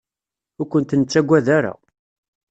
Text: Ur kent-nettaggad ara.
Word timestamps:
Ur 0.61 0.67
kent-nettaggad 0.71 1.47
ara. 1.57 1.73